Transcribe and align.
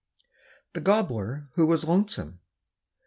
THE 0.73 0.81
GOBBLER 0.81 1.49
WHO 1.53 1.67
WAS 1.67 1.83
LONESOME. 1.83 2.39